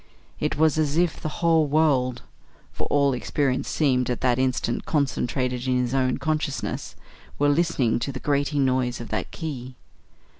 [0.39, 2.23] It was as if the whole world
[2.73, 6.95] for all experience seemed at that instant concentrated in his own consciousness
[7.37, 9.75] were listening to the grating noise of that key.